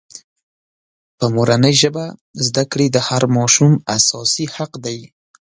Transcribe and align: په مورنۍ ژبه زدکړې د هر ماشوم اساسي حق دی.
په 1.17 1.25
مورنۍ 1.35 1.73
ژبه 1.81 2.05
زدکړې 2.45 2.87
د 2.91 2.97
هر 3.07 3.23
ماشوم 3.35 3.73
اساسي 3.97 4.45
حق 4.55 4.71
دی. 4.85 4.99